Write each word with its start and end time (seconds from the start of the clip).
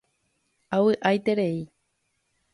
Avy'aiterei. 0.77 1.59